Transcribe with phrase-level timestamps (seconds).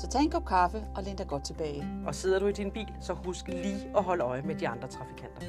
[0.00, 1.82] Så tag en kop kaffe og læn dig godt tilbage.
[2.06, 4.88] Og sidder du i din bil, så husk lige at holde øje med de andre
[4.88, 5.40] trafikanter.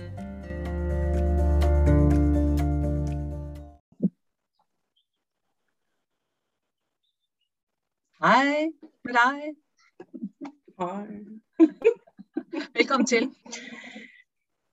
[8.19, 8.67] Hej
[9.03, 9.39] med dig.
[10.79, 11.07] Hej.
[12.77, 13.23] Velkommen til.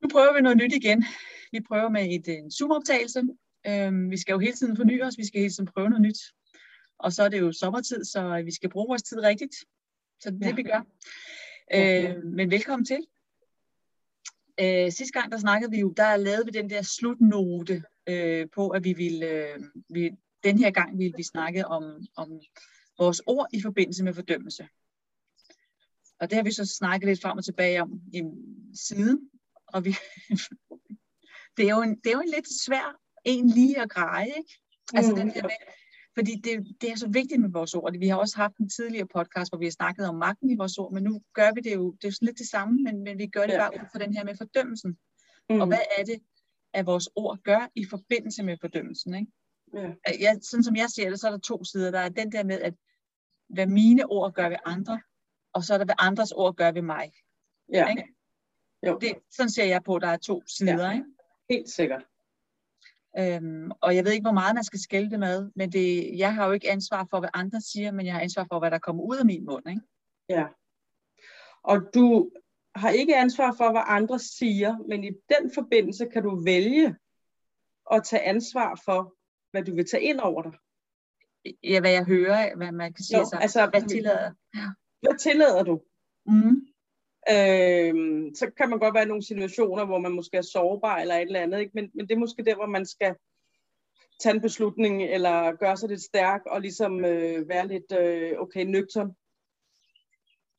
[0.03, 1.05] Nu prøver vi noget nyt igen.
[1.53, 3.23] Vi prøver med et, en Zoom-optagelse.
[3.67, 6.19] Øhm, vi skal jo hele tiden forny os, vi skal hele tiden prøve noget nyt.
[6.99, 9.55] Og så er det jo sommertid, så vi skal bruge vores tid rigtigt.
[10.21, 10.49] Så det er ja.
[10.49, 10.87] det, vi gør.
[11.71, 12.11] Ja.
[12.11, 13.07] Øh, men velkommen til.
[14.61, 18.69] Øh, sidste gang, der snakkede vi jo, der lavede vi den der slutnote øh, på,
[18.69, 20.11] at vi ville, øh, vi,
[20.45, 22.41] den her gang ville vi snakke om, om
[22.99, 24.69] vores ord i forbindelse med fordømmelse.
[26.21, 28.23] Og det har vi så snakket lidt frem og tilbage om i
[28.75, 29.31] siden.
[29.67, 29.97] Og vi,
[31.57, 34.61] det, er jo en, det er jo en lidt svær en lige at greje, ikke?
[34.95, 35.19] Altså Mm.
[35.19, 35.51] den der med,
[36.19, 37.99] fordi det, det er så vigtigt med vores ord.
[37.99, 40.79] Vi har også haft en tidligere podcast, hvor vi har snakket om magten i vores
[40.79, 43.03] ord, men nu gør vi det jo, det er jo sådan lidt det samme, men,
[43.03, 43.59] men vi gør det Ja.
[43.59, 44.99] bare ud fra den her med fordømmelsen.
[45.51, 45.61] Mm.
[45.61, 46.23] Og hvad er det,
[46.73, 49.33] at vores ord gør i forbindelse med fordømmelsen, ikke?
[49.75, 49.93] Ja.
[50.21, 51.91] jeg, sådan som jeg ser det, så er der to sider.
[51.91, 52.75] Der er den der med, at
[53.49, 55.01] hvad mine ord gør ved andre,
[55.53, 57.13] og så er der, hvad andres ord gør ved mig.
[57.73, 57.91] Ja.
[57.91, 58.05] Ikke?
[58.87, 60.87] Jo, Det, sådan ser jeg på, at der er to sider.
[60.87, 60.93] Ja.
[60.93, 61.05] Ikke?
[61.51, 62.05] helt sikkert.
[63.19, 66.35] Øhm, og jeg ved ikke, hvor meget man skal skælde det med, men det, jeg
[66.35, 68.79] har jo ikke ansvar for, hvad andre siger, men jeg har ansvar for, hvad der
[68.79, 69.69] kommer ud af min mund.
[69.69, 69.81] Ikke?
[70.29, 70.47] Ja.
[71.63, 72.31] Og du
[72.75, 76.97] har ikke ansvar for, hvad andre siger, men i den forbindelse kan du vælge
[77.93, 79.15] at tage ansvar for,
[79.51, 80.53] hvad du vil tage ind over dig.
[81.63, 83.19] Ja, hvad jeg hører, hvad man kan sige.
[83.19, 84.33] Jo, så, altså, hvad tillader.
[85.01, 85.81] Hvad tillader du?
[86.27, 86.68] Mm.
[87.31, 91.15] Øhm, så kan man godt være i nogle situationer, hvor man måske er sårbar eller
[91.15, 91.73] et eller andet, ikke?
[91.75, 93.15] Men, men det er måske der, hvor man skal
[94.21, 98.65] tage en beslutning, eller gøre sig lidt stærk, og ligesom øh, være lidt, øh, okay,
[98.65, 99.11] nøgtern.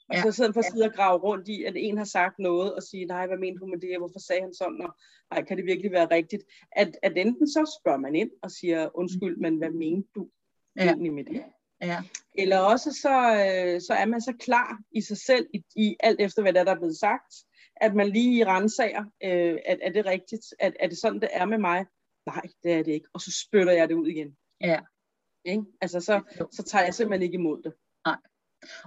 [0.10, 0.22] Og Ja.
[0.22, 2.84] så sidder for at sidde og grave rundt i, at en har sagt noget, og
[2.84, 4.96] sige, nej, hvad mente hun med det, hvorfor sagde han sådan, og
[5.32, 6.44] nej, kan det virkelig være rigtigt?
[6.72, 10.30] At, at enten så spørger man ind og siger, undskyld, men hvad mente du
[10.76, 10.84] Ja.
[10.84, 11.44] egentlig med det?
[11.82, 12.02] Ja.
[12.36, 16.22] Eller også så, øh, så er man så klar i sig selv, i, i alt
[16.22, 17.34] efter hvad der, der er blevet sagt,
[17.76, 20.46] at man lige rensager, øh, at er det rigtigt?
[20.60, 21.86] At, er det sådan, det er med mig?
[22.26, 23.08] Nej, det er det ikke.
[23.14, 24.38] Og så spytter jeg det ud igen.
[24.62, 24.80] Ja.
[25.46, 25.64] Ikke?
[25.82, 27.74] Altså, så, så tager jeg simpelthen ikke imod det.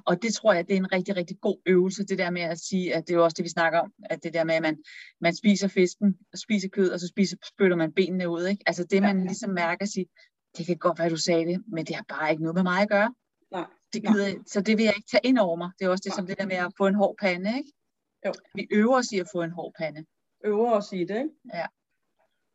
[0.06, 2.58] Og det tror jeg, det er en rigtig, rigtig god øvelse, det der med at
[2.58, 4.62] sige, at det er jo også det, vi snakker om, at det der med, at
[4.62, 4.78] man,
[5.20, 8.46] man spiser fisken, og spiser kød, og så spiser, spytter man benene ud.
[8.46, 8.62] Ikke?
[8.66, 10.06] Altså det, man ligesom mærker sig,
[10.56, 12.82] det kan godt være, du sagde det, men det har bare ikke noget med mig
[12.82, 13.14] at gøre.
[13.50, 13.66] Nej.
[13.92, 15.70] Det gider, jeg- så det vil jeg ikke tage ind over mig.
[15.78, 16.16] Det er også det, Nej.
[16.16, 17.58] som det der med at få en hård pande.
[17.58, 17.72] Ikke?
[18.26, 18.32] Jo.
[18.54, 20.04] Vi øver os i at få en hård pande.
[20.44, 21.30] Øver os i det, ikke?
[21.54, 21.66] Ja.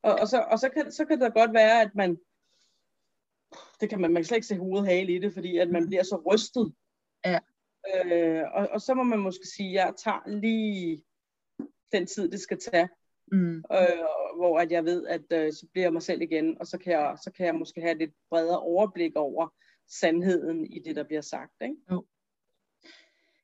[0.04, 2.18] Og, og, så, og så, kan, så kan det godt være, at man,
[3.82, 5.88] det kan man, man kan slet ikke se hovedet hale i det, fordi at man
[5.88, 6.74] bliver så rystet.
[7.26, 7.40] Ja.
[7.96, 11.04] Øh, og, og så må man måske sige, at jeg tager lige
[11.92, 12.90] den tid, det skal tage.
[13.32, 13.56] Mm.
[13.58, 14.04] øh,
[14.38, 16.94] hvor at jeg ved, at øh, så bliver jeg mig selv igen, og så kan,
[16.94, 19.54] jeg, så kan jeg måske have et lidt bredere overblik over
[19.90, 21.54] sandheden i det, der bliver sagt.
[21.62, 21.76] Ikke?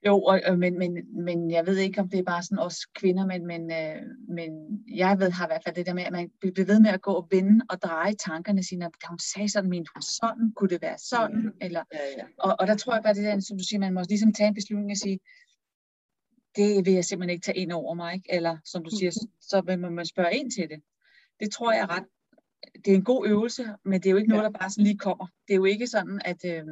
[0.05, 2.85] Jo, og, og, men, men, men jeg ved ikke, om det er bare sådan os
[2.85, 4.49] kvinder, men, men, øh, men
[4.87, 7.01] jeg ved, har i hvert fald det der med, at man bliver ved med at
[7.01, 10.69] gå og vende og dreje tankerne sine, da hun sagde sådan, mente hun sådan, kunne
[10.69, 11.51] det være sådan, Mm.
[11.61, 12.23] eller, Ja, ja.
[12.39, 14.47] og, og der tror jeg bare, det der, som du siger, man må ligesom tage
[14.47, 15.19] en beslutning og sige,
[16.55, 18.33] det vil jeg simpelthen ikke tage ind over mig, ikke?
[18.33, 20.81] eller som du siger, så vil man spørge ind til det.
[21.39, 22.05] Det tror jeg ret,
[22.85, 24.97] det er en god øvelse, men det er jo ikke noget, der bare sådan lige
[24.97, 25.27] kommer.
[25.47, 26.63] Det er jo ikke sådan, at, øh,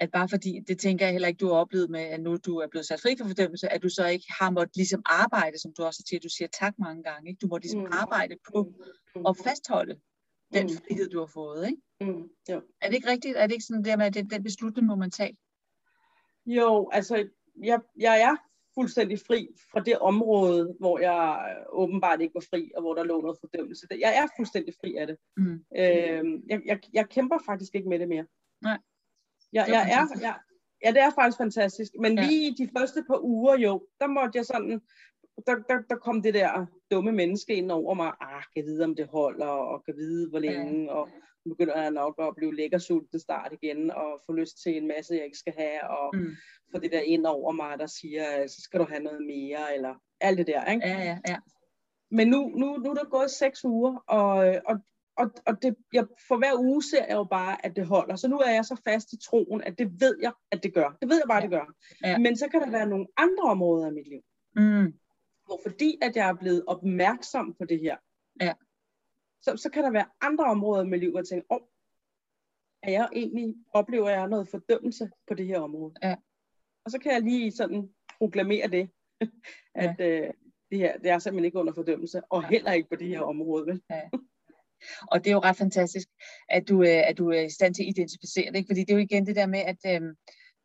[0.00, 2.56] at bare fordi, det tænker jeg heller ikke, du har oplevet med, at nu du
[2.58, 5.72] er blevet sat fri for fordømmelse, at du så ikke har måttet ligesom arbejde, som
[5.78, 7.38] du også siger, du siger tak mange gange, ikke?
[7.40, 7.86] Du må ligesom Mm.
[7.92, 8.62] arbejde på
[9.16, 9.26] Mm.
[9.26, 10.00] at fastholde
[10.54, 10.72] den Mm.
[10.88, 11.82] frihed, du har fået, ikke?
[12.12, 12.28] Mm.
[12.50, 12.62] Jo.
[12.80, 13.36] Er det ikke rigtigt?
[13.36, 15.36] Er det ikke sådan der med, at det, den beslutning må man tage?
[16.46, 17.28] jo, altså,
[17.62, 18.36] jeg, jeg er
[18.74, 23.20] fuldstændig fri fra det område, hvor jeg åbenbart ikke var fri, og hvor der lå
[23.20, 23.86] noget fordømmelse.
[23.90, 25.16] Jeg er fuldstændig fri af det.
[25.36, 25.64] Mm.
[25.78, 28.26] Øh, jeg, jeg, jeg kæmper faktisk ikke med det mere.
[28.62, 28.78] Nej.
[29.52, 30.34] Jeg, Det er jeg er, jeg,
[30.84, 31.92] ja, det er faktisk fantastisk.
[32.00, 32.26] Men Ja.
[32.26, 34.80] lige de første par uger, jo, der måtte jeg sådan,
[35.46, 38.12] der, der, der kom det der dumme menneske ind over mig.
[38.20, 41.08] Ah, kan vide, om det holder, og kan vide, hvor længe, og
[41.48, 45.14] begynder jeg nok at blive lækker sulten start igen, og få lyst til en masse,
[45.14, 46.30] jeg ikke skal have, og mm.
[46.72, 49.94] få det der ind over mig, der siger, så skal du have noget mere, eller
[50.20, 50.88] alt det der, ikke?
[50.88, 51.36] Ja, ja, ja.
[52.10, 54.36] Men nu, nu, nu er der gået seks uger, og,
[54.66, 54.78] og,
[55.16, 58.16] og, og det, jeg, for hver uge ser jeg jo bare, at det holder.
[58.16, 60.96] Så nu er jeg så fast i troen, at det ved jeg, at det gør.
[61.00, 61.42] Det ved jeg bare, ja.
[61.42, 61.74] det gør.
[62.04, 62.18] Ja.
[62.18, 64.20] Men så kan der være nogle andre områder af mit liv.
[64.56, 64.94] Mm.
[65.46, 67.96] Hvor fordi, at jeg er blevet opmærksom på det her,
[68.40, 68.52] ja.
[69.44, 71.66] Så, så kan der være andre områder af mit liv, hvor jeg tænker, åh, oh,
[72.82, 75.94] er jeg egentlig, oplever jeg noget fordømmelse på det her område?
[76.02, 76.16] Ja.
[76.84, 77.88] Og så kan jeg lige sådan
[78.18, 78.90] proklamere det,
[79.74, 80.06] at ja.
[80.06, 80.32] øh,
[80.70, 83.66] det her, det er simpelthen ikke under fordømmelse, og heller ikke på det her område.
[83.66, 83.82] Vel?
[83.90, 84.02] Ja.
[85.12, 86.08] Og det er jo ret fantastisk,
[86.48, 88.68] at du, øh, at du er i stand til at identificere det, ikke?
[88.68, 90.14] fordi det er jo igen det der med, at øhm,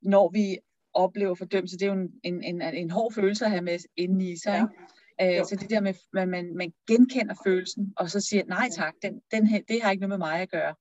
[0.02, 0.58] når vi
[0.94, 4.32] oplever fordømmelse, det er jo en, en, en, en hård følelse at have med inde
[4.32, 4.52] i sig.
[4.52, 4.64] Ja.
[4.64, 4.94] Ikke?
[5.22, 8.94] Øh, så det der med, at man, man genkender følelsen, og så siger, nej tak,
[9.02, 10.76] den, den her, det har ikke noget med mig at gøre.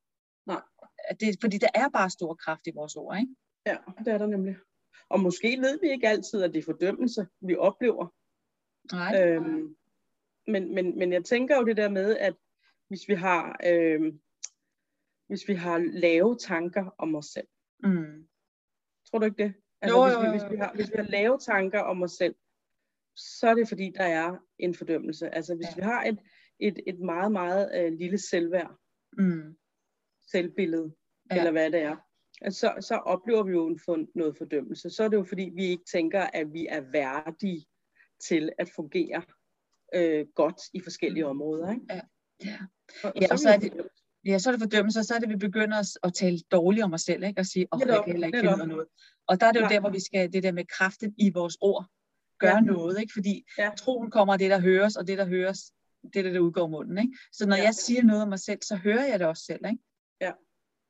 [0.46, 0.62] Nej.
[1.20, 3.34] Det, fordi der er bare stor kraft i vores ord, ikke?
[3.66, 4.56] Ja, det er der nemlig.
[5.08, 8.14] Og måske ved vi ikke altid, at det er fordømmelse, vi oplever.
[8.92, 9.22] Nej.
[9.22, 9.76] Øhm,
[10.46, 12.34] men, men, men jeg tænker jo det der med, at
[12.88, 14.20] hvis vi har, øhm,
[15.26, 17.48] hvis vi har lave tanker om os selv.
[17.84, 18.28] Mm.
[19.10, 19.54] Tror du ikke det?
[19.82, 22.34] Altså, jo, hvis, vi, hvis, vi har, hvis vi har lave tanker om os selv,
[23.18, 25.34] så er det fordi, der er en fordømmelse.
[25.34, 25.74] Altså hvis ja.
[25.76, 26.18] vi har et,
[26.60, 28.76] et, et meget, meget øh, lille selvværd,
[29.18, 29.56] mm.
[30.30, 30.94] selvbillede,
[31.30, 31.38] ja.
[31.38, 31.96] eller hvad det er,
[32.50, 34.90] så, så oplever vi jo en for, noget fordømmelse.
[34.90, 37.66] Så er det jo fordi, vi ikke tænker, at vi er værdige
[38.28, 39.22] til at fungere
[39.94, 41.30] øh, godt i forskellige mm.
[41.30, 41.72] områder.
[41.72, 41.86] Ikke?
[41.90, 42.00] Ja.
[42.44, 42.58] Ja.
[43.04, 43.72] Og, ja, og så er det,
[44.24, 46.84] ja, så er det fordømmelse, og så er det, vi begynder at, at tale dårligt
[46.84, 47.40] om os selv, ikke?
[47.40, 48.86] og sige, åh, oh, jeg kan heller ikke finde noget.
[49.26, 49.74] Og der er det jo ja.
[49.74, 51.86] der, hvor vi skal, det der med kraften i vores ord,
[52.38, 52.60] gøre ja.
[52.60, 53.12] noget, ikke?
[53.12, 53.70] fordi ja.
[53.78, 55.72] troen kommer af det, der høres, og det, der høres,
[56.14, 56.98] det der, der udgår munden.
[56.98, 57.18] Ikke?
[57.32, 57.62] Så når ja.
[57.62, 59.66] jeg siger noget om mig selv, så hører jeg det også selv.
[59.66, 59.82] Ikke?
[60.20, 60.32] Ja.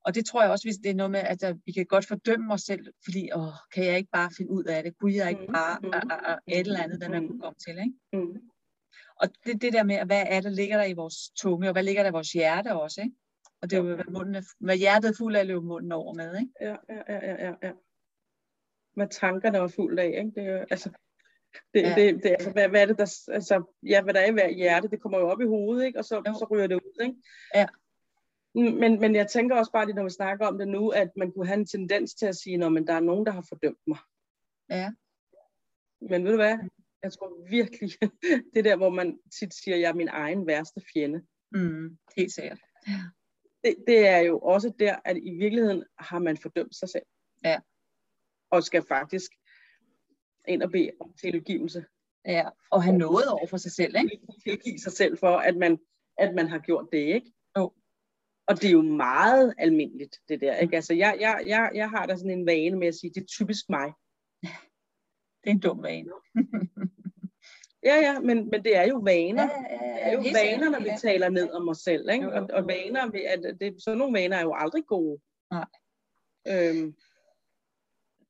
[0.04, 2.54] Og det tror jeg også, hvis det er noget med, at vi kan godt fordømme
[2.54, 4.98] os selv, fordi, åh, kan jeg ikke bare finde ud af det?
[4.98, 7.58] Kunne jeg ikke mm, bare, mm, uh, uh, et eller andet, hvad man kunne komme
[7.66, 7.92] til, ikke?
[8.12, 8.40] Mm.
[9.20, 11.82] Og det, det der med, hvad er der ligger der i vores tunge, og hvad
[11.82, 13.16] ligger der i vores hjerte også, ikke?
[13.62, 16.14] Og det er jo, hvad, munden er, hvad hjertet er fuld af, løber munden over
[16.14, 16.52] med, ikke?
[16.60, 17.72] Ja, ja, ja, ja, ja.
[18.94, 20.32] Hvad tankerne er fuld af, ikke?
[20.34, 20.90] Det er, altså,
[21.74, 21.94] det, ja.
[21.94, 24.50] det, det, altså, hvad, hvad er det, der, altså, ja, hvad der er i hver
[24.50, 25.98] hjerte, det kommer jo op i hovedet, ikke?
[25.98, 27.16] Og så, så ryger det ud, ikke?
[27.54, 27.66] Ja.
[28.54, 31.32] Men, men jeg tænker også bare lige, når vi snakker om det nu, at man
[31.32, 33.98] kunne have en tendens til at sige, at der er nogen, der har fordømt mig.
[34.70, 34.92] Ja.
[36.00, 36.58] Men ved du hvad?
[37.02, 37.90] Jeg tror virkelig,
[38.54, 41.26] det der, hvor man tit siger, at jeg er min egen værste fjende.
[41.50, 42.60] Mm, helt sikkert.
[42.88, 43.00] Ja.
[43.64, 47.06] Det, det er jo også der, at i virkeligheden har man fordømt sig selv.
[47.44, 47.60] Ja.
[48.50, 49.32] Og skal faktisk
[50.48, 51.84] ind og bede om tilgivelse.
[52.26, 54.20] Ja, og have noget over for sig selv, ikke?
[54.44, 55.78] Tilgive sig selv for, at man,
[56.18, 57.32] at man har gjort det, ikke?
[57.58, 57.72] Jo.
[58.46, 60.76] Og det er jo meget almindeligt, det der, ikke?
[60.76, 63.26] Altså, jeg, jeg, jeg, jeg har da sådan en vane med at sige, det er
[63.26, 63.92] typisk mig.
[65.44, 66.10] Det er en dum vane.
[67.88, 69.42] ja, ja, men, men det er jo vaner.
[69.42, 70.96] Ja, ja, ja, det er jo vaner, når vi ja.
[70.96, 72.32] taler ned om os selv, ikke?
[72.32, 75.20] Og, og vaner, at det, sådan nogle vaner er jo aldrig gode.
[75.50, 75.66] Nej.
[76.48, 76.94] Øhm,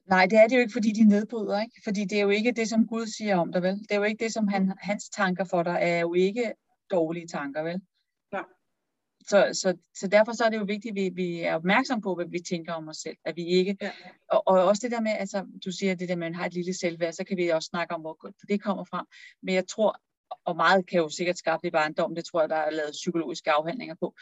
[0.09, 1.81] Nej, det er det jo ikke, fordi de nedbryder, ikke?
[1.85, 3.79] Fordi det er jo ikke det, som Gud siger om dig, vel?
[3.79, 6.53] Det er jo ikke det, som han, hans tanker for dig er jo ikke
[6.91, 7.81] dårlige tanker, vel?
[8.33, 8.45] Nej.
[9.29, 12.15] Så, så, så derfor så er det jo vigtigt, at vi, vi er opmærksom på,
[12.15, 13.17] hvad vi tænker om os selv.
[13.25, 13.91] At vi ikke, ja.
[14.29, 16.47] og, og også det der med, altså du siger det der med, at man har
[16.47, 19.07] et lille selvværd, så kan vi også snakke om, hvor det kommer fra.
[19.43, 20.01] Men jeg tror,
[20.45, 23.51] og meget kan jo sikkert skabe i barndom, det tror jeg, der er lavet psykologiske
[23.51, 24.15] afhandlinger på,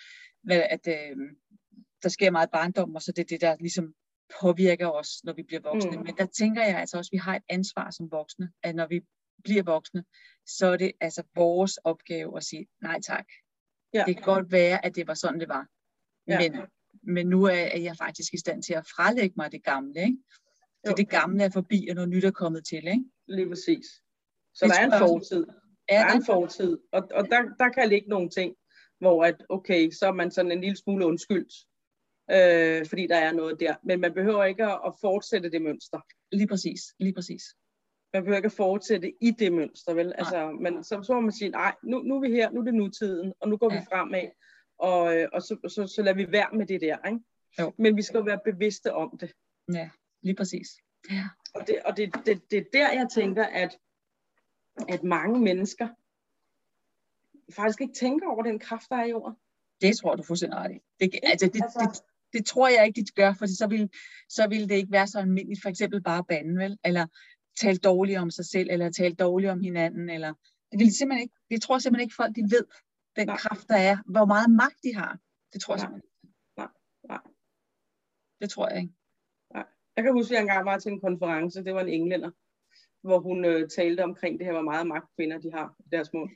[0.51, 1.17] at øh,
[2.03, 3.95] der sker meget barndom, og så det er det, der ligesom
[4.41, 5.97] påvirker os, når vi bliver voksne.
[5.97, 6.05] Mm.
[6.05, 8.87] Men der tænker jeg altså også, at vi har et ansvar som voksne, at når
[8.87, 9.01] vi
[9.45, 10.05] bliver voksne,
[10.47, 13.27] så er det altså vores opgave at sige nej tak.
[13.95, 14.05] Ja.
[14.07, 15.67] Det kan godt være, at det var sådan, det var.
[16.29, 16.39] Ja.
[16.41, 16.61] Men,
[17.03, 20.01] men nu er jeg faktisk i stand til at frelægge mig det gamle.
[20.01, 20.19] Ikke?
[20.87, 22.87] Så det gamle er forbi, og noget nyt er kommet til.
[22.87, 23.05] Ikke?
[23.29, 23.87] Lige præcis.
[24.55, 25.47] Så det der er en fortid.
[25.91, 26.79] Ja, der er en fortid.
[26.93, 28.57] Og, og der, der kan ligge nogle ting,
[28.99, 31.53] hvor at, okay, så er man sådan en lille smule undskyldt
[32.31, 33.75] øh, fordi der er noget der.
[33.83, 36.01] Men man behøver ikke at, fortsætte det mønster.
[36.33, 37.43] Lige præcis, lige præcis.
[38.13, 40.13] Man behøver ikke at fortsætte i det mønster, vel?
[40.19, 42.65] Altså, men så, så må man sige, nej, nu, nu er vi her, nu er
[42.65, 43.81] det nutiden, og nu går ja.
[43.81, 44.29] vi fremad,
[44.79, 47.21] og, øh, og så, så, så lader vi være med det der, ikke?
[47.61, 47.73] Jo.
[47.79, 49.33] Men vi skal jo være bevidste om det.
[49.73, 49.91] Ja,
[50.23, 50.69] lige præcis.
[51.11, 51.25] Ja.
[51.55, 53.79] Og, det, og det, det, det er der, jeg tænker, at,
[54.89, 55.89] at mange mennesker
[57.53, 59.35] faktisk ikke tænker over den kraft, der er i jorden.
[59.81, 60.79] Det tror du fuldstændig ret i.
[61.01, 62.03] Det, altså, det, altså, det,
[62.37, 63.91] det tror jeg ikke, de gør, for så vil,
[64.29, 66.79] så vil det ikke være så almindeligt, for eksempel bare bande, vel?
[66.85, 67.07] Eller
[67.61, 70.33] tale dårligt om sig selv, eller tale dårligt om hinanden, eller
[70.73, 72.65] det vil simpelthen ikke, det tror simpelthen ikke folk, de ved,
[73.17, 73.37] den Nej.
[73.37, 75.19] kraft, der er, hvor meget magt de har.
[75.53, 76.11] Det tror jeg simpelthen
[78.41, 78.95] Det tror jeg ikke.
[79.97, 82.31] Jeg kan huske, at jeg engang var til en konference, det var en englænder,
[83.03, 86.13] hvor hun øh, talte omkring det her, hvor meget magt kvinder de har i deres
[86.13, 86.31] mund.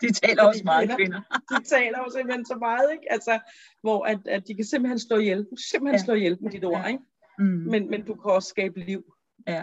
[0.00, 1.22] De taler også meget kvinder-.
[1.50, 3.12] De taler jo simpelthen så meget, ikke?
[3.12, 3.40] Altså,
[3.80, 5.46] hvor at, at de kan simpelthen slå ihjel.
[5.70, 6.04] Simpelthen Ja.
[6.04, 6.86] slå ihjel med dit ord, Ja.
[6.86, 7.02] ikke?
[7.38, 7.44] Mm.
[7.44, 9.14] Men, men du kan også skabe liv.
[9.48, 9.62] Ja.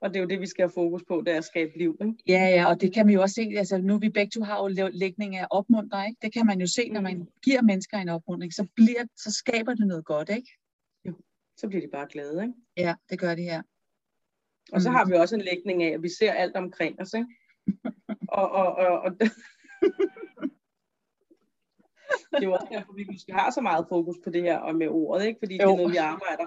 [0.00, 1.96] Og det er jo det, vi skal have fokus på, det er at skabe liv,
[2.00, 2.14] ikke?
[2.28, 4.58] Ja, ja, og det kan man jo også se, altså nu vi begge to har
[4.62, 6.18] jo lægning af opmuntre, ikke?
[6.22, 9.74] Det kan man jo se, når man giver mennesker en opmuntring, så, bliver, så skaber
[9.74, 10.50] det noget godt, ikke?
[11.56, 12.54] Så bliver de bare glade, ikke?
[12.76, 13.62] Ja, det gør det her.
[14.72, 14.94] Og så Mm.
[14.94, 17.26] har vi også en lægning af, at vi ser alt omkring os, ikke?
[18.34, 19.10] og, og, og, og
[22.30, 24.74] det er jo også derfor, vi måske har så meget fokus på det her og
[24.76, 25.38] med ordet, ikke?
[25.38, 25.66] Fordi jo.
[25.66, 26.46] det er noget, vi arbejder,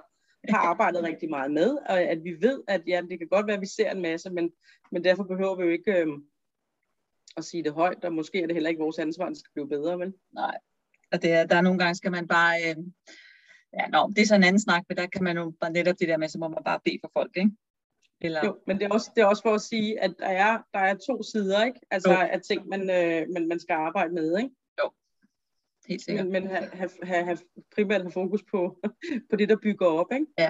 [0.49, 3.55] har arbejdet rigtig meget med, og at vi ved, at ja, det kan godt være,
[3.55, 4.51] at vi ser en masse, men,
[4.91, 6.23] men derfor behøver vi jo ikke øhm,
[7.37, 9.51] at sige det højt, og måske er det heller ikke vores ansvar, at det skal
[9.53, 10.13] blive bedre, vel?
[10.33, 10.57] Nej.
[11.11, 12.75] Og det er, der er nogle gange, skal man bare, øh,
[13.73, 15.95] ja, nå, det er så en anden snak, men der kan man jo bare netop
[15.99, 17.51] det der med, så må man bare bede for folk, ikke?
[18.21, 20.57] Eller, Jo, men det er, også, det er også for at sige, at der er,
[20.73, 21.79] der er to sider, ikke?
[21.91, 22.17] Altså Jo.
[22.17, 24.49] af ting, man, øh, man, man skal arbejde med, ikke?
[25.87, 26.25] helt sikkert.
[26.25, 27.37] Men, men have, have, have, have
[27.75, 28.79] primært have fokus på,
[29.29, 30.25] på det, der bygger op, ikke?
[30.37, 30.49] Ja.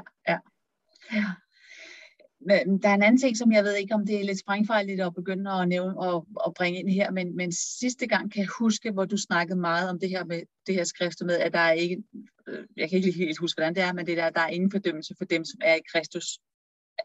[2.40, 5.02] Men der er en anden ting, som jeg ved ikke, om det er lidt sprængfarligt
[5.02, 8.50] at begynde at nævne og at bringe ind her, men, men sidste gang kan jeg
[8.60, 11.60] huske, hvor du snakkede meget om det her med det her skrift med, at der
[11.60, 12.04] er ikke,
[12.48, 14.72] øh, jeg kan ikke helt huske, hvordan det er, men det der, der er ingen
[14.72, 16.40] fordømmelse for dem, som er i Kristus.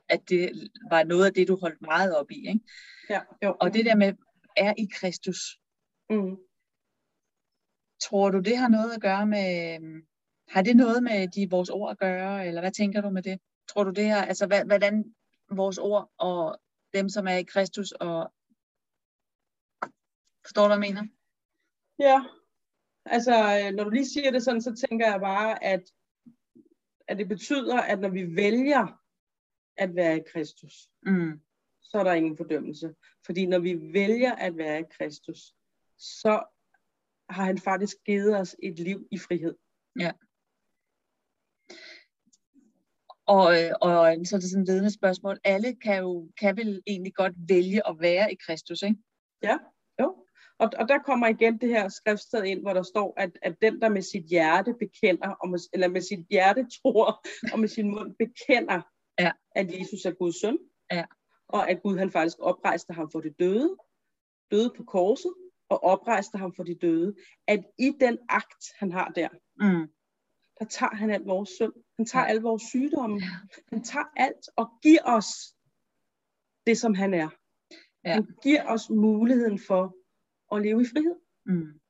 [0.09, 2.49] At det var noget af det, du holdt meget op i.
[2.49, 2.61] Ikke?
[3.11, 3.57] Ja, jo.
[3.61, 4.13] Og det der med,
[4.57, 5.39] er i Kristus,
[6.11, 6.37] Mm.
[8.03, 10.07] tror du, det har noget at gøre med, øhm,
[10.49, 13.41] har det noget med de, vores ord at gøre, eller hvad tænker du med det?
[13.69, 15.15] Tror du det her, altså hvad, hvordan
[15.51, 16.61] vores ord og
[16.95, 18.33] dem, som er i Kristus, og
[20.45, 21.07] forstår du, hvad jeg mener?
[21.99, 22.25] Ja,
[23.05, 25.83] altså øh, når du lige siger det sådan, så tænker jeg bare, at,
[27.09, 29.02] at det betyder, at når vi vælger
[29.77, 31.41] at være i Kristus, Mm.
[31.83, 32.95] så er der ingen fordømmelse.
[33.27, 35.55] Fordi når vi vælger at være i Kristus,
[35.99, 36.45] så
[37.31, 39.55] har han faktisk givet os et liv i frihed.
[43.27, 45.39] Og, øh, og så er det sådan et ledende spørgsmål.
[45.45, 48.97] Alle kan jo kan vel egentlig godt vælge at være i Kristus, ikke?
[50.01, 50.27] Jo.
[50.59, 53.81] Og, og der kommer igen det her skriftsted ind, hvor der står, at, at den,
[53.81, 57.91] der med sit hjerte bekender, og med, eller med sit hjerte tror, og med sin
[57.91, 58.83] mund bekender,
[59.19, 59.33] Ja.
[59.51, 60.59] at Jesus er Guds søn,
[60.91, 61.05] Ja.
[61.49, 63.77] og at Gud han faktisk oprejste ham for det døde,
[64.51, 65.35] døde på korset,
[65.69, 67.15] og oprejste ham for de døde,
[67.47, 69.29] at i den akt, han har der,
[69.61, 69.89] Mm.
[70.59, 71.73] der tager han alt vores synd.
[71.97, 72.29] Han tager Ja.
[72.31, 73.21] alle vores sygdomme.
[73.73, 75.29] Han tager alt og giver os
[76.67, 77.29] det, som han er.
[78.05, 78.15] Ja.
[78.15, 79.97] Han giver os muligheden for
[80.57, 81.17] at leve i frihed.
[81.47, 81.81] Mm.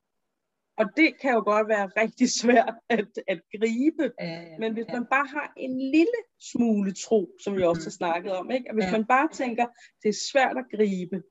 [0.77, 4.11] Og det kan jo godt være rigtig svært at, at gribe.
[4.19, 4.93] Ja, ja, Men hvis ja.
[4.93, 6.19] man bare har en lille
[6.51, 8.69] smule tro, som vi også har snakket om, ikke?
[8.69, 8.91] at hvis Ja.
[8.91, 9.65] man bare tænker,
[10.03, 11.23] det er svært at gribe,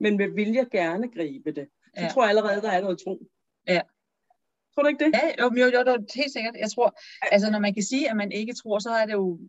[0.00, 2.08] men vil vilje gerne gribe det, så Ja.
[2.08, 3.14] tror jeg allerede, der er noget tro.
[3.68, 3.80] Ja.
[4.74, 5.12] Tror du ikke det?
[5.14, 6.56] Ja, jo, jo, jo, jo, helt sikkert.
[6.58, 6.98] Jeg tror,
[7.34, 9.40] altså når man kan sige, at man ikke tror, så er det jo,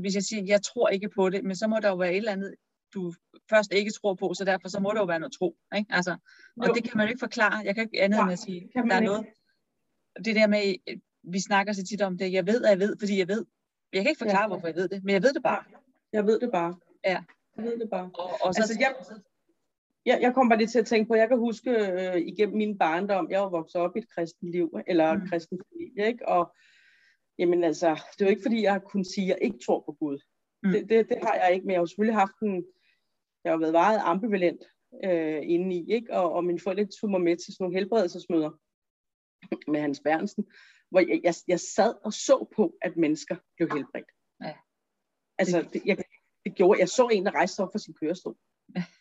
[0.00, 2.16] hvis jeg siger, jeg tror ikke på det, men så må der jo være et
[2.16, 2.54] eller andet,
[2.94, 3.12] du
[3.54, 5.56] først ikke tror på, så derfor så må der jo være noget tro.
[5.76, 5.92] Ikke?
[5.98, 6.12] Altså,
[6.60, 6.72] og Jo.
[6.74, 7.56] det kan man jo ikke forklare.
[7.66, 9.04] Jeg kan ikke andet Nej, end at sige, der er ikke.
[9.10, 9.26] noget.
[10.24, 10.62] Det der med,
[11.32, 13.44] vi snakker så tit om det, jeg ved, at jeg ved, fordi jeg ved.
[13.92, 14.46] Jeg kan ikke forklare, Ja.
[14.48, 15.64] hvorfor jeg ved det, men jeg ved det bare.
[16.12, 16.74] Jeg ved det bare.
[17.04, 17.22] Ja.
[17.56, 18.10] Jeg ved det bare.
[18.14, 18.94] Og, og så, Altså, jeg,
[20.06, 22.78] jeg, jeg kom bare lige til at tænke på, jeg kan huske øh, igennem min
[22.78, 25.20] barndom, jeg var vokset op i et kristent liv, eller Mm.
[25.22, 26.28] en kristen familie, ikke?
[26.28, 26.54] Og
[27.38, 29.80] jamen altså, det er jo ikke fordi, jeg har kunnet sige, at jeg ikke tror
[29.80, 30.18] på Gud.
[30.62, 30.70] Mm.
[30.72, 32.64] Det, det, det har jeg ikke, men jeg har selvfølgelig haft en,
[33.44, 34.62] jeg har været meget ambivalent
[35.04, 36.12] øh, indeni, ikke?
[36.12, 38.50] Og, og mine forældre tog mig med til sådan nogle helbredelsesmøder
[39.70, 40.44] med Hans Bernsen,
[40.90, 44.06] hvor jeg, jeg, jeg sad og så på, at mennesker blev helbredt.
[44.42, 44.54] Ja.
[45.38, 45.96] Altså, det, jeg,
[46.44, 48.36] det gjorde, jeg så en, der rejste sig op fra sin kørestol.
[48.76, 48.84] Ja.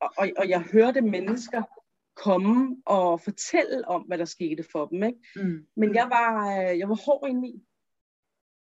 [0.00, 1.62] Og, og, og jeg hørte mennesker
[2.16, 5.02] komme og fortælle om, hvad der skete for dem.
[5.02, 5.18] Ikke?
[5.36, 7.64] mm, Men jeg var, øh, jeg var hård indeni.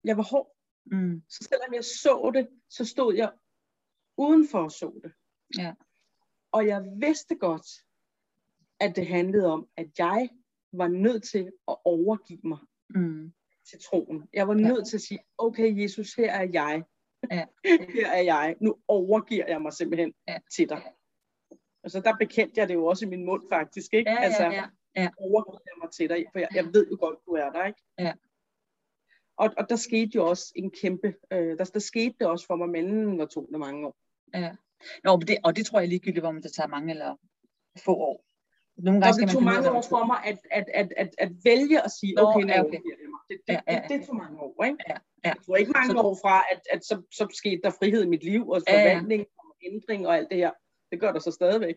[0.04, 0.56] Jeg var hård.
[0.86, 3.32] mm, Så selvom jeg så det, så stod jeg
[4.18, 5.12] udenfor og så det.
[5.58, 5.74] Ja.
[6.52, 7.66] Og jeg vidste godt,
[8.80, 10.28] at det handlede om, at jeg
[10.72, 12.58] var nødt til at overgive mig
[12.88, 13.32] mm,
[13.70, 14.28] til troen.
[14.32, 14.60] Jeg var Ja.
[14.68, 16.82] nødt til at sige, okay Jesus, her er jeg.
[17.30, 17.46] Ja.
[17.94, 18.56] her er jeg.
[18.60, 20.38] Nu overgiver jeg mig simpelthen Ja.
[20.56, 20.82] til dig.
[21.82, 24.10] Og så der bekendte jeg det jo også i min mund faktisk, ikke?
[24.10, 24.64] ja, altså, ja, ja,
[24.96, 25.08] ja.
[25.18, 27.82] overgiver jeg mig til dig, for jeg, jeg ved jo godt, du er der, ikke?
[27.98, 28.12] Ja.
[29.36, 32.56] Og, og der skete jo også en kæmpe, øh, der, der skete det også for
[32.56, 33.96] mig, men var to mange år.
[34.34, 34.52] Ja.
[35.04, 37.16] Nå, men det, og det tror jeg ligegyldigt, om det tager mange eller
[37.84, 38.24] få år.
[38.76, 40.66] Nogle Og gange skal det man tog af, mange år man for mig at, at,
[40.74, 42.78] at, at, at vælge at sige, Nå, okay, ja, okay.
[42.78, 43.20] mig.
[43.28, 44.76] Det, det, Ja, ja, det, det tog mange år, ikke?
[44.88, 44.92] Ja,
[45.24, 45.28] ja.
[45.28, 48.08] Jeg tror ikke mange Så- år fra, at, at så, så skete der frihed i
[48.08, 48.80] mit liv, og Ja, ja.
[48.94, 50.50] forvandling og ændring og alt det her.
[50.90, 51.76] Det gør der så stadigvæk.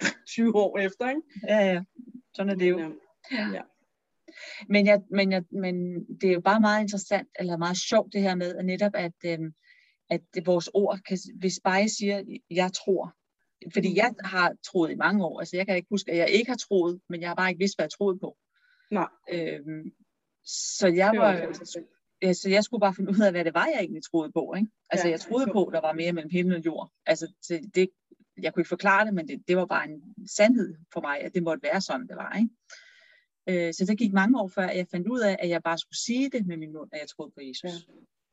[0.34, 1.22] 20 år efter, ikke?
[1.48, 1.82] Ja, ja.
[2.34, 2.76] Sådan er det jo.
[2.78, 2.92] Men,
[3.32, 3.62] øh,
[4.68, 8.22] Men, jeg, men, jeg, men det er jo bare meget interessant, eller meget sjovt det
[8.22, 9.54] her med, at netop at, øhm,
[10.10, 13.14] at det, vores ord, kan, hvis bare jeg siger, jeg tror,
[13.72, 16.50] fordi jeg har troet i mange år, altså jeg kan ikke huske, at jeg ikke
[16.50, 18.36] har troet, men jeg har bare ikke vidst, hvad jeg troede på.
[18.90, 19.08] Nej.
[19.32, 19.92] Øhm,
[20.78, 21.32] så jeg var
[22.22, 24.54] ja, så jeg skulle bare finde ud af, hvad det var, jeg egentlig troede på.
[24.56, 24.68] Ikke?
[24.90, 26.90] Altså Ja, jeg troede på, at der var mere mellem himmel og jord.
[27.06, 27.88] Altså det, det,
[28.42, 31.34] jeg kunne ikke forklare det, men det, det var bare en sandhed for mig, at
[31.34, 32.32] det måtte være sådan, det var.
[32.38, 33.68] Ikke?
[33.68, 35.78] Øh, så det gik mange år før, at jeg fandt ud af, at jeg bare
[35.78, 37.70] skulle sige det med min mund, at jeg troede på Jesus.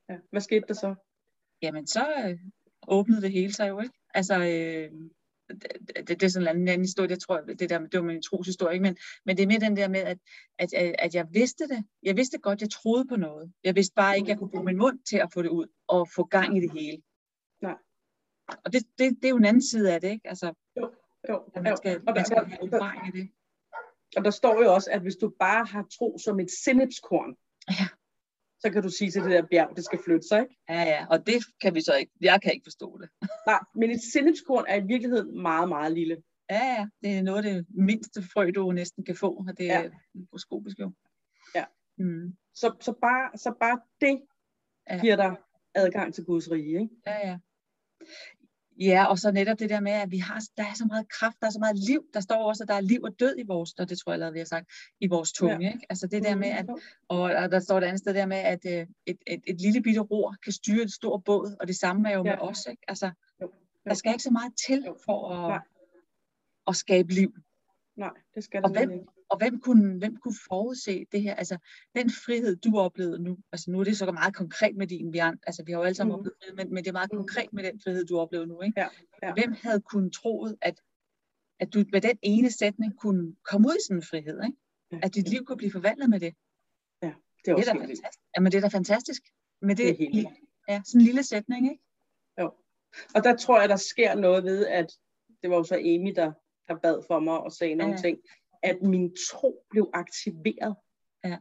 [0.10, 0.14] Ja.
[0.14, 0.20] Ja.
[0.32, 0.96] Hvad skete der så?
[1.64, 2.40] Jamen så øh,
[2.88, 3.96] åbnede det hele sig jo, ikke?
[4.14, 4.92] Altså, øh,
[5.50, 8.22] det, det, det er sådan en anden historie, jeg tror, det, der, det var min
[8.22, 8.84] troshistorie, ikke?
[8.84, 10.18] Men, men det er mere den der med, at,
[10.60, 11.86] at, at, at jeg vidste det.
[12.04, 13.54] Jeg vidste godt, jeg troede på noget.
[13.64, 15.68] Jeg vidste bare ikke, at jeg kunne bruge min mund til at få det ud
[15.88, 17.02] og få gang i det hele.
[17.62, 17.78] Nej.
[18.66, 20.28] Og det, det, det er jo en anden side af det, ikke?
[20.30, 20.54] Altså,
[21.30, 23.30] Jo, at man skal, og, der, man skal have der, erfaring i det.
[24.18, 27.36] og der står jo også, at hvis du bare har tro som et sennepskorn,
[27.70, 27.88] Ja.
[28.64, 30.56] Så kan du sige til det der bjerg, det skal flytte sig, ikke?
[30.70, 32.12] Ja, ja, og det kan vi så ikke.
[32.22, 33.10] Jeg kan ikke forstå det.
[33.52, 36.18] Nej, men et sennepskorn er i virkeligheden meget, meget lille.
[36.50, 39.72] Ja, ja, det er noget af det mindste frø, du næsten kan få, og det
[39.72, 39.90] er Ja.
[40.16, 40.92] mikroskopisk jo.
[41.56, 41.66] Ja.
[41.98, 42.34] Mm.
[42.54, 44.22] Så, så, bare, så bare det
[44.90, 45.00] Ja.
[45.02, 45.36] giver dig
[45.76, 46.90] adgang til Guds rige, ikke?
[47.08, 47.38] Ja, ja.
[48.80, 51.38] Ja, og så netop det der med, at vi har, der er så meget kraft,
[51.42, 52.06] der er så meget liv.
[52.14, 54.14] Der står også, at der er liv og død i vores, og det tror jeg
[54.14, 55.60] allerede, vi har sagt, i vores tunge.
[55.66, 55.74] Ja.
[55.74, 55.86] Ikke?
[55.90, 56.66] Altså det der med, at,
[57.08, 60.02] og, der står et andet sted der med, at øh, et, et, et lille bitte
[60.02, 62.32] ror kan styre et stort båd, og det samme er jo Ja.
[62.36, 62.66] med os.
[62.70, 62.82] Ikke?
[62.88, 63.12] Altså,
[63.42, 63.52] Jo.
[63.86, 64.98] der skal ikke så meget til Jo.
[65.06, 65.60] for at, Nej.
[66.68, 67.34] at skabe liv.
[67.96, 69.06] Nej, det skal Og det hvem- ikke.
[69.34, 71.36] Og hvem kunne, hvem kunne forudse det her?
[71.36, 71.58] Altså,
[71.96, 75.18] den frihed, du oplevede nu, altså nu er det så meget konkret med din, vi,
[75.18, 76.20] an, altså, vi har jo alle sammen Mm.
[76.20, 77.18] oplevet frihed, men, men det er meget Mm.
[77.18, 78.80] konkret med den frihed, du oplever nu, ikke?
[78.82, 78.88] Ja,
[79.24, 79.34] ja.
[79.34, 80.82] Hvem havde kunnet troet, at,
[81.60, 84.58] at du med den ene sætning kunne komme ud i sådan en frihed, ikke?
[84.92, 85.30] Ja, At dit ja.
[85.32, 86.34] liv kunne blive forvandlet med det.
[87.02, 87.14] Det er
[87.46, 88.02] Det er også da helt vildt.
[88.02, 88.20] fantastisk.
[88.38, 89.24] Jamen, det er da fantastisk.
[89.62, 90.28] Med det, Det er helt
[90.70, 91.84] ja, sådan en lille sætning, ikke?
[93.16, 94.94] Og der tror jeg, der sker noget ved, at
[95.42, 96.32] det var jo så Amy, der,
[96.68, 98.02] der bad for mig og sagde nogle Ja.
[98.02, 98.20] ting,
[98.64, 100.76] at min tro blev aktiveret.
[101.24, 101.38] Ja.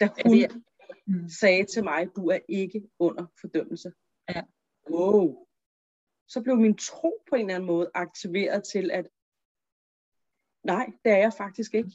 [0.00, 0.60] Da Ja, hun det er-
[1.06, 1.28] Mm.
[1.28, 3.92] sagde til mig, du er ikke under fordømmelse.
[4.28, 4.42] Ja.
[4.90, 5.46] Wow.
[6.28, 9.08] Så blev min tro på en eller anden måde aktiveret til, at
[10.64, 11.90] nej, det er jeg faktisk ikke.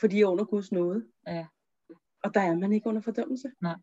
[0.00, 1.08] Fordi jeg er under Guds nåde.
[1.26, 1.46] Ja.
[2.24, 3.52] Og der er man ikke under fordømmelse.
[3.60, 3.76] Nej.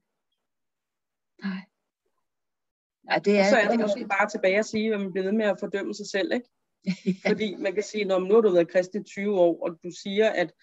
[3.09, 5.11] Ja, det Og er, så er det det måske bare tilbage at sige, at man
[5.11, 6.49] bliver ved med at fordømme sig selv, ikke?
[6.87, 9.79] Ja, Fordi man kan sige, når nu har du været kristen i 20 år, og
[9.83, 10.53] du siger, at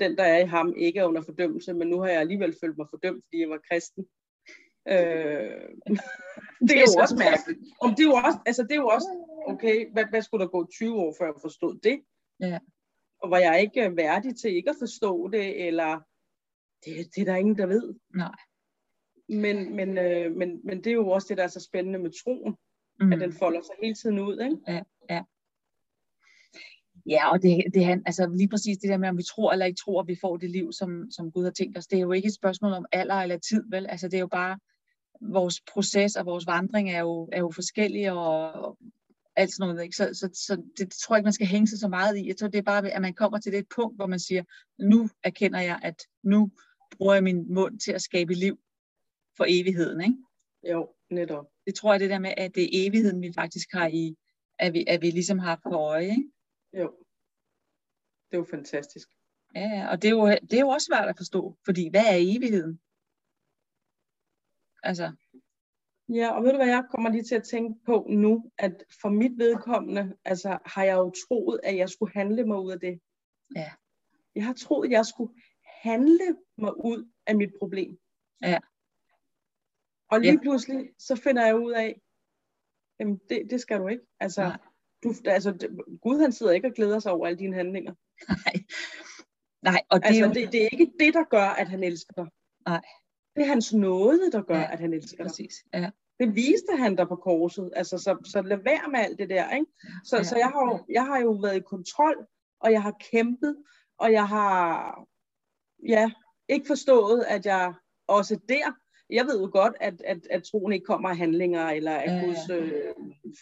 [0.00, 2.78] den, der er i ham, ikke er under fordømmelse, men nu har jeg alligevel følt
[2.78, 4.06] mig fordømt, fordi jeg var kristen.
[4.88, 5.68] Øh,
[6.68, 7.58] det er jo så også mærkeligt.
[7.80, 9.08] Om det er jo også, altså det er jo også,
[9.46, 12.00] okay, hvad, hvad skulle der gå 20 år, før jeg forstod det?
[12.40, 12.58] Ja.
[13.22, 16.00] Og var jeg ikke værdig til ikke at forstå det, eller
[16.84, 17.94] det, det er der ingen, der ved.
[18.14, 18.36] Nej.
[19.28, 22.10] Men, men, øh, men, men det er jo også det, der er så spændende med
[22.24, 22.56] troen,
[23.00, 23.12] mm.
[23.12, 24.56] at den folder sig hele tiden ud, ikke?
[24.68, 24.82] Ja,
[27.32, 29.80] og det, det han, altså lige præcis det der med, om vi tror eller ikke
[29.84, 32.12] tror, at vi får det liv, som, som Gud har tænkt os, det er jo
[32.12, 33.86] ikke et spørgsmål om alder eller tid, vel?
[33.86, 34.58] Altså det er jo bare,
[35.20, 38.78] vores proces og vores vandring er jo, er jo forskellige og, og
[39.36, 39.96] alt sådan noget, ikke?
[39.96, 42.28] Så, så, så det, det tror jeg ikke, man skal hænge sig så meget i.
[42.28, 44.42] Jeg tror, det er bare, at man kommer til det punkt, hvor man siger,
[44.78, 46.50] nu erkender jeg, at nu
[46.96, 48.58] bruger jeg min mund til at skabe liv
[49.36, 50.16] for evigheden, ikke?
[50.72, 51.46] Jo, netop.
[51.66, 54.16] Det tror jeg, det der med, at det er evigheden, vi faktisk har i,
[54.58, 56.30] at vi, at vi ligesom har for øje, ikke?
[56.72, 56.96] Jo.
[58.30, 59.08] Det er jo fantastisk.
[59.54, 62.00] Ja, ja, og det er, jo, det er jo også svært at forstå, fordi hvad
[62.04, 62.80] er evigheden?
[64.82, 65.12] Altså,
[66.14, 69.08] Ja, og ved du hvad, jeg kommer lige til at tænke på nu, at for
[69.08, 73.00] mit vedkommende, altså har jeg jo troet, at jeg skulle handle mig ud af det.
[73.56, 73.72] Ja.
[74.34, 77.98] Jeg har troet, at jeg skulle handle mig ud af mit problem.
[78.42, 78.58] Ja.
[80.10, 80.38] Og lige Ja.
[80.42, 82.00] pludselig, så finder jeg ud af,
[83.00, 84.04] jamen det, det skal du ikke.
[84.20, 84.58] Altså, Nej.
[85.04, 85.68] Du, altså,
[86.02, 87.94] Gud han sidder ikke og glæder sig over alle dine handlinger.
[88.28, 88.64] nej.
[89.62, 91.82] Nej, og det Altså, er jo det, det er ikke det, der gør, at han
[91.82, 92.26] elsker dig.
[92.66, 92.80] Nej.
[93.36, 95.24] Det er hans nåde, der gør, Ja, at han elsker dig.
[95.26, 95.54] præcis.
[95.74, 97.70] Ja, Det viste han der på korset.
[97.76, 99.54] Altså, så, så lad være med alt det der.
[99.54, 99.66] Ikke?
[100.04, 100.22] Så, ja.
[100.22, 102.26] så jeg, har jo, jeg har jo været i kontrol,
[102.60, 103.56] og jeg har kæmpet,
[103.98, 105.04] og jeg har
[105.88, 106.10] ja,
[106.48, 107.74] ikke forstået, at jeg
[108.06, 108.72] også der,
[109.10, 112.24] jeg ved jo godt, at, at, at troen ikke kommer af handlinger, eller at Ja.
[112.24, 112.72] Guds øh,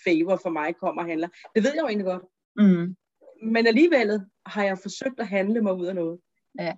[0.04, 1.36] favor for mig kommer af handlinger.
[1.54, 2.22] Det ved jeg jo egentlig godt.
[2.56, 2.96] mm,
[3.52, 6.20] Men alligevel har jeg forsøgt at handle mig ud af noget.
[6.60, 6.72] Ja.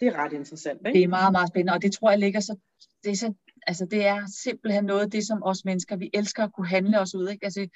[0.00, 0.96] Det er ret interessant, ikke?
[0.98, 2.56] Det er meget, meget spændende, og det tror jeg ligger så,
[3.04, 3.34] det er så
[3.66, 7.00] altså det er simpelthen noget af det, som os mennesker, vi elsker at kunne handle
[7.00, 7.28] os ud.
[7.28, 7.44] Ikke?
[7.44, 7.68] Altså,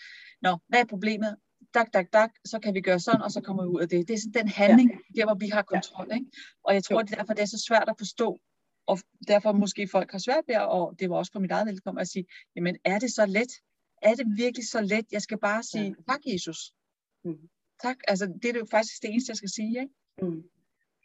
[0.42, 1.36] nå, hvad er problemet?
[1.74, 4.08] Dak, dak, dak, så kan vi gøre sådan, og så kommer vi ud af det.
[4.08, 5.20] Det er sådan den handling, ja.
[5.20, 6.08] der hvor vi har kontrol.
[6.14, 6.26] Ikke?
[6.64, 8.38] Og jeg tror, det er derfor, det er så svært at forstå,
[8.86, 12.00] og derfor måske folk har svært ved, og det var også for mit eget velkommen
[12.00, 13.52] at sige, jamen er det så let?
[14.02, 15.06] Er det virkelig så let?
[15.12, 16.12] Jeg skal bare sige, ja.
[16.12, 16.58] tak Jesus.
[17.24, 17.48] Mm.
[17.82, 19.80] Tak, altså det er jo faktisk det eneste, jeg skal sige.
[19.80, 19.94] Ikke?
[20.22, 20.42] Mm.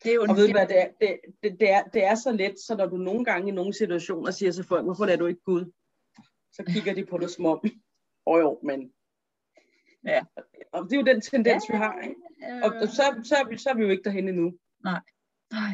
[0.04, 2.16] Det er jo og ved du hvad, det er, det, det, det, er, det er
[2.16, 5.16] så let, så når du nogle gange i nogle situationer siger til folk, hvorfor er
[5.16, 5.72] du ikke Gud?
[6.52, 7.64] Så kigger de på dig som om,
[8.26, 8.94] åh jo, men...
[10.06, 10.22] Ja.
[10.72, 12.16] Og det er jo den tendens, ja, vi har, ikke?
[12.64, 14.54] Og, og så, så, er vi, så er vi jo ikke derhen endnu.
[14.84, 15.02] Nej,
[15.52, 15.74] nej.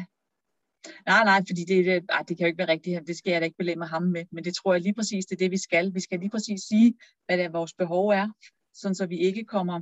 [1.06, 3.06] Nej, nej, fordi det, det, ej, det kan jo ikke være rigtigt.
[3.06, 4.24] Det skal jeg da ikke belæmme ham med.
[4.30, 5.94] Men det tror jeg lige præcis, det er det, vi skal.
[5.94, 6.94] Vi skal lige præcis sige,
[7.26, 8.28] hvad det er, vores behov er,
[8.74, 9.80] sådan så vi ikke kommer,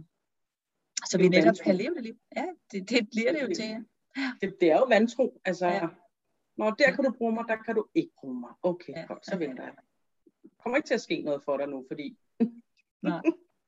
[1.07, 2.17] så vi netop kan leve det liv.
[2.37, 3.65] Ja, det, det bliver det jo til.
[4.17, 4.33] Ja.
[4.41, 5.41] Det, det er jo vantro.
[5.45, 5.87] Altså, ja.
[6.57, 8.51] Når der kan du bruge mig, der kan du ikke bruge mig.
[8.63, 9.07] Okay, ja.
[9.07, 9.75] kom, så venter jeg.
[10.59, 12.19] kommer ikke til at ske noget for dig nu, fordi...
[13.03, 13.23] Nej.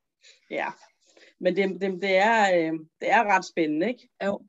[0.50, 0.68] ja,
[1.40, 4.08] men det, det, det, er, øh, det er ret spændende, ikke?
[4.24, 4.46] Jo.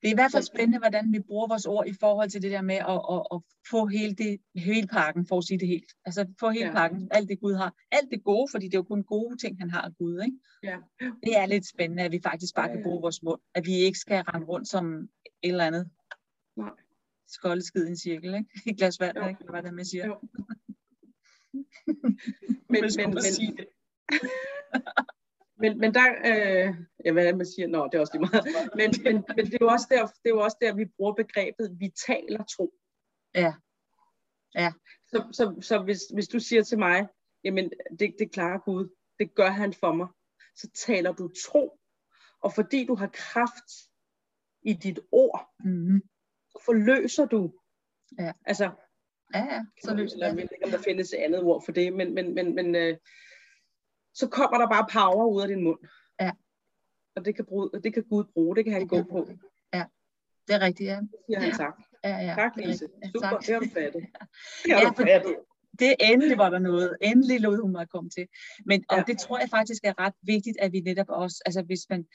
[0.00, 2.50] Det er i hvert fald spændende, hvordan vi bruger vores ord i forhold til det
[2.50, 3.38] der med at, at, at
[3.70, 5.90] få hele, det, hele pakken, for at sige det helt.
[6.04, 6.72] Altså få hele ja.
[6.72, 7.74] pakken, alt det Gud har.
[7.92, 10.22] Alt det gode, fordi det er jo kun gode ting, han har af Gud.
[10.24, 10.38] Ikke?
[10.62, 10.76] Ja.
[11.00, 13.40] Det er lidt spændende, at vi faktisk bare kan bruge vores mund.
[13.54, 15.08] At vi ikke skal rende rundt som
[15.42, 15.90] et eller andet
[16.56, 16.70] Nej.
[17.28, 18.34] skoldeskid i en cirkel.
[18.34, 18.50] Ikke?
[18.66, 19.44] Et glas vand, ikke?
[19.50, 20.06] hvad det, man siger.
[20.06, 20.16] Jo.
[22.72, 23.66] men, men, men, det.
[25.58, 27.68] men, men der, øh, ja, hvad man siger?
[27.68, 28.70] Nå, det er også lige meget.
[28.74, 31.12] Men, men, men det, er jo også der, det er jo også der, vi bruger
[31.12, 32.72] begrebet, vi taler tro.
[33.34, 33.54] Ja.
[34.54, 34.72] Ja.
[35.06, 37.08] Så, så, så hvis, hvis du siger til mig,
[37.44, 38.88] jamen, det, det klarer Gud,
[39.18, 40.08] det gør han for mig,
[40.56, 41.80] så taler du tro.
[42.40, 43.70] Og fordi du har kraft
[44.62, 46.00] i dit ord, mm-hmm.
[46.50, 47.52] så forløser du.
[48.18, 48.32] Ja.
[48.46, 48.70] Altså,
[49.34, 49.64] ja, ja.
[49.84, 52.34] Så løser jeg ved ikke, om der findes et andet ord for det, men, men,
[52.34, 52.96] men, men øh,
[54.20, 55.78] så kommer der bare power ud af din mund.
[56.20, 56.30] Ja.
[57.16, 59.28] Og det kan, bruge, det kan Gud bruge, det kan han det gå kan på.
[59.74, 59.84] Ja,
[60.48, 61.00] det er rigtigt, ja.
[61.00, 61.74] Det siger han tak.
[62.04, 62.34] Ja, ja.
[62.34, 62.88] Tak, Lise.
[63.14, 63.40] Super, tak.
[63.40, 64.02] det har du fattet.
[64.64, 65.36] Det har ja, du fattet.
[65.78, 66.96] Det endelig var der noget.
[67.02, 68.26] Endelig lod hun mig komme til.
[68.66, 69.02] Men og ja.
[69.06, 72.06] det tror jeg faktisk er ret vigtigt, at vi netop også, altså hvis man,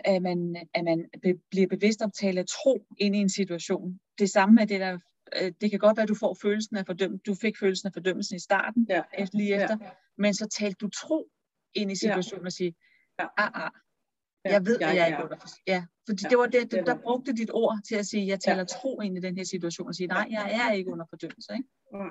[0.00, 4.00] at man, at man be, bliver bevidst om at tale tro ind i en situation.
[4.18, 4.98] Det samme med det der,
[5.42, 7.22] øh, det kan godt være, at du får følelsen af fordømmelse.
[7.26, 9.02] Du fik følelsen af fordømmelsen i starten, ja.
[9.18, 9.76] efter, lige efter.
[9.80, 9.90] Ja.
[10.18, 11.28] Men så talte du tro
[11.74, 12.46] ind i situationen ja.
[12.46, 12.74] og sige,
[13.20, 13.26] ja.
[13.36, 13.70] ah, ah,
[14.44, 15.48] jeg ved, at jeg er ikke under for...
[15.66, 18.40] Ja, fordi ja, det var det, det, der brugte dit ord til at sige, jeg
[18.40, 18.64] taler ja.
[18.64, 21.52] tro ind i den her situation, og sige, nej, jeg er ikke under fordømmelse.
[21.52, 21.68] Ikke?
[21.92, 22.08] Ja.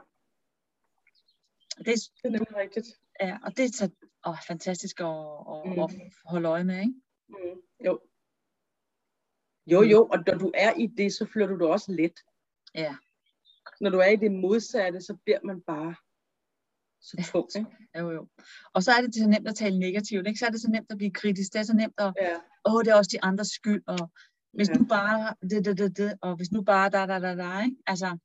[1.78, 2.88] Det, det er nemlig rigtigt.
[3.22, 3.90] Ja, og det er så
[4.28, 5.80] åh, fantastisk at, at, mm.
[5.80, 5.90] at
[6.26, 6.94] holde øje med, ikke?
[7.30, 7.62] Mm.
[7.86, 8.00] Jo.
[9.72, 12.20] Jo, jo, og når du er i det, så flytter du også let.
[12.76, 12.96] Ja.
[13.82, 15.96] Når du er i det modsatte, så bliver man bare
[17.08, 17.56] så tungt.
[17.56, 17.70] Ikke?
[18.00, 18.28] Jo, jo.
[18.74, 20.40] Og så er det så nemt at tale negativt, ikke?
[20.40, 22.36] så er det så nemt at blive kritisk, det er så nemt at, ja.
[22.66, 24.12] åh, det er også de andres skyld, og
[24.54, 24.74] hvis ja.
[24.74, 27.78] nu bare, det, det, det, det, og hvis nu bare, da, da, da, da, ikke?
[27.88, 28.18] Altså,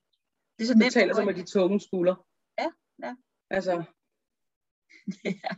[0.58, 0.94] det er så nemt.
[0.94, 2.16] Du taler som med de tunge skuldre.
[2.58, 2.68] Ja,
[3.02, 3.14] ja.
[3.50, 3.72] Altså.
[5.24, 5.48] ja.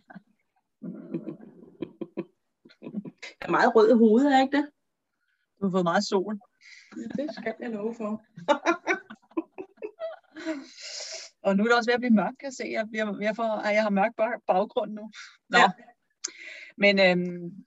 [3.40, 4.70] Jeg er meget rød i hovedet, er ikke det?
[5.60, 6.40] Du har fået meget sol.
[7.16, 8.12] Det skal jeg love for.
[11.44, 12.64] Og nu er det også ved at blive mørkt, kan jeg se.
[12.70, 14.12] Jeg, bliver, jeg, får, jeg har mørk
[14.46, 15.10] baggrund nu.
[15.48, 15.58] Nå.
[15.58, 15.70] Ja.
[16.76, 17.64] Men øhm,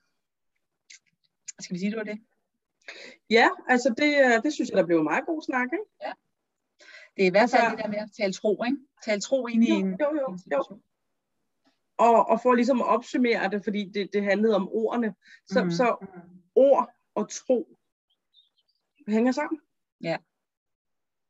[1.60, 2.20] skal vi sige, det var det?
[3.30, 5.86] Ja, altså det, øh, det synes jeg, der blev meget god snak, ikke?
[6.02, 6.12] Ja.
[7.16, 7.70] Det er i hvert fald ja.
[7.70, 8.78] det der med at tale tro, ikke?
[9.06, 10.80] Tale tro ind i jo, en, jo, jo, jo.
[11.98, 15.16] Og, og for ligesom at opsummere det, fordi det, det handlede om ordene,
[15.48, 15.72] så, mm.
[15.72, 16.06] så
[16.56, 17.78] ord og tro
[19.08, 19.62] hænger sammen.
[20.04, 20.18] Ja.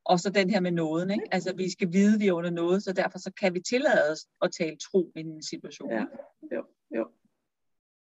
[0.10, 1.28] Og så den her med nåden, ikke?
[1.32, 4.12] Altså vi skal vide, at vi er under noget, så derfor så kan vi tillade
[4.12, 5.92] os at tale tro i en situation.
[5.92, 6.06] Ja,
[6.54, 6.66] jo,
[6.96, 7.10] jo.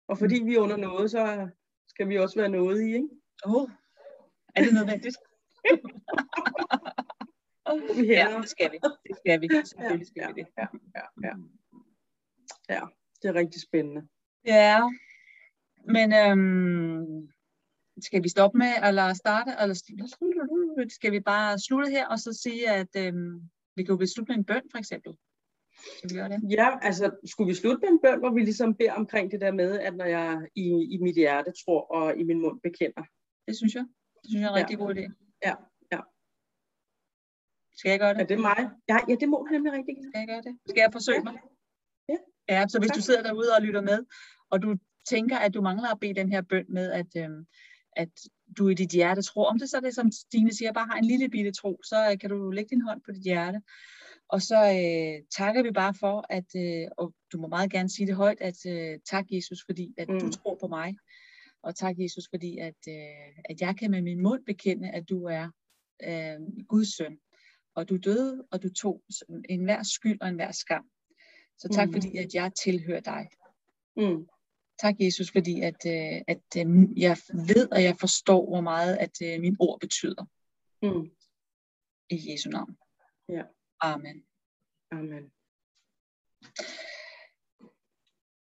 [0.08, 1.50] Og fordi vi er under noget, så
[1.88, 3.10] skal vi også være noget i, ikke?
[3.46, 3.70] Åh, oh,
[4.56, 5.18] er det nødvendigt?
[8.16, 8.78] ja, det skal vi.
[9.08, 9.48] Det skal vi.
[9.66, 10.48] Selvfølgelig skal ja, vi det.
[10.58, 11.36] Ja, ja, ja.
[12.70, 12.82] ja,
[13.22, 14.08] det er rigtig spændende.
[14.46, 14.82] Ja,
[15.88, 17.30] men øhm,
[18.02, 19.74] skal vi stoppe med, eller starte, eller
[20.90, 23.42] skal vi bare slutte her, og så sige, at øhm,
[23.76, 25.14] vi kan jo beslutte med en bøn, for eksempel?
[25.98, 26.40] Skal vi gøre det?
[26.50, 29.52] Ja, altså, skulle vi slutte med en bøn, hvor vi ligesom beder omkring det der
[29.52, 33.04] med, at når jeg i, i mit hjerte tror, og i min mund bekender?
[33.48, 33.86] Det synes jeg.
[34.22, 34.84] Det synes jeg er en rigtig ja.
[34.84, 35.06] god idé.
[35.48, 35.56] Ja,
[35.94, 36.00] ja.
[37.78, 38.22] Skal jeg gøre det?
[38.22, 38.60] Er det mig?
[38.90, 40.54] Ja, ja det må du nemlig rigtig Skal jeg gøre det?
[40.70, 41.36] Skal jeg forsøge mig?
[42.10, 42.18] Ja.
[42.50, 44.06] Ja, så hvis du sidder derude og lytter med,
[44.52, 44.76] og du
[45.10, 47.46] tænker, at du mangler at bede den her bøn med, at, øhm,
[47.96, 48.14] at
[48.58, 49.50] du i dit hjerte tror.
[49.50, 52.12] Om det så er det, som Stine siger, bare har en lille bitte tro, så
[52.12, 53.62] øh, kan du lægge din hånd på dit hjerte.
[54.30, 58.08] Og så øh, takker vi bare for, at, øh, og du må meget gerne sige
[58.08, 60.20] det højt, at øh, tak Jesus, fordi at mm.
[60.20, 60.96] du tror på mig.
[61.64, 65.24] Og tak Jesus, fordi at, øh, at jeg kan med min mund bekende, at du
[65.24, 65.50] er
[66.04, 67.18] øh, Guds søn.
[67.76, 69.04] Og du døde, og du tog
[69.50, 70.84] enhver skyld og enhver skam.
[71.58, 71.94] Så tak mm.
[71.94, 73.28] fordi, at jeg tilhører dig.
[73.98, 74.28] Mm.
[74.80, 76.66] Tak Jesus, fordi at, øh, at øh,
[76.98, 80.26] jeg ved, og jeg forstår, hvor meget at øh, min ord betyder.
[80.82, 81.12] Mm.
[82.10, 82.78] I Jesu navn.
[83.30, 83.44] Ja.
[83.82, 84.24] Amen.
[84.92, 85.32] Amen.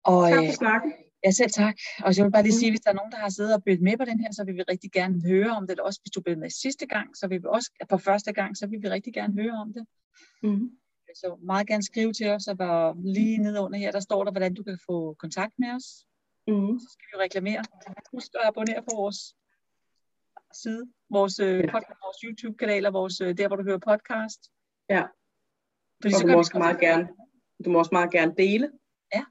[0.04, 0.94] Og, tak for snakken.
[1.26, 1.76] Ja, selv tak.
[2.04, 3.82] Og jeg vil bare lige sige, hvis der er nogen, der har siddet og blevet
[3.82, 5.80] med på den her, så vil vi rigtig gerne høre om det.
[5.80, 8.68] Også hvis du blev med sidste gang, så vil vi også, på første gang, så
[8.68, 9.86] vil vi rigtig gerne høre om det.
[10.44, 10.72] Mm.
[11.16, 14.54] Så meget gerne skrive til os, og lige nede under her, der står der, hvordan
[14.54, 16.06] du kan få kontakt med os.
[16.48, 16.80] Mm.
[16.80, 17.64] Så skal vi reklamere.
[18.12, 19.36] Husk at abonnere på vores
[20.54, 24.52] side, vores, øh, podcast, vores YouTube-kanaler, vores, øh, der hvor du hører podcast.
[24.90, 25.04] Ja.
[26.02, 27.08] Fordi og så du må også meget gerne,
[27.66, 28.72] du må også meget gerne dele.
[29.14, 29.24] Ja.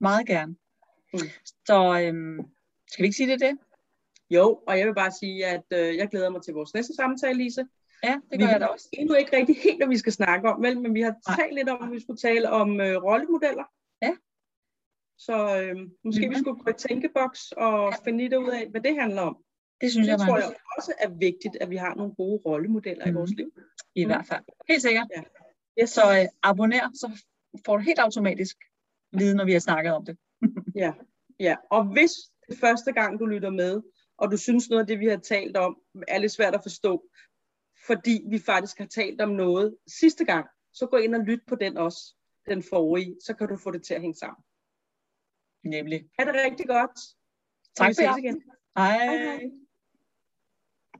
[0.00, 0.56] Meget gerne.
[1.12, 1.18] Mm.
[1.66, 2.38] Så øhm,
[2.86, 3.58] skal vi ikke sige det det?
[4.30, 7.38] Jo, og jeg vil bare sige, at øh, jeg glæder mig til vores næste samtale,
[7.38, 7.66] Lise.
[8.04, 8.88] Ja, det gør vi jeg da også.
[8.92, 10.80] endnu ikke rigtig helt, hvad vi skal snakke om, vel?
[10.80, 11.36] men vi har Nej.
[11.36, 13.64] talt lidt om, at vi skulle tale om øh, rollemodeller.
[15.18, 16.30] Så øh, måske mm-hmm.
[16.30, 19.36] vi skulle gå i tænkeboks og finde lidt ud af, hvad det handler om.
[19.80, 23.04] Det synes det jeg, tror jeg også er vigtigt, at vi har nogle gode rollemodeller
[23.04, 23.10] mm.
[23.10, 23.50] i vores liv.
[23.94, 24.10] I mm.
[24.10, 24.44] hvert fald.
[24.68, 25.06] Helt sikkert.
[25.16, 25.22] Ja.
[25.82, 25.90] Yes.
[25.90, 27.22] Så øh, abonner, så
[27.66, 28.56] får du helt automatisk
[29.12, 30.16] vide, når vi har snakket om det.
[30.82, 30.92] ja.
[31.40, 32.12] ja, og hvis
[32.48, 33.82] det første gang, du lytter med,
[34.18, 35.76] og du synes noget af det, vi har talt om,
[36.08, 37.04] er lidt svært at forstå,
[37.86, 41.54] fordi vi faktisk har talt om noget sidste gang, så gå ind og lyt på
[41.54, 42.14] den også,
[42.48, 44.44] den forrige, så kan du få det til at hænge sammen.
[45.68, 46.04] Nemlig.
[46.18, 46.90] Ha' det rigtig godt.
[47.76, 48.16] Tak for jer.
[48.16, 48.42] igen.
[48.76, 48.98] Hej.
[49.06, 49.50] hej, hej.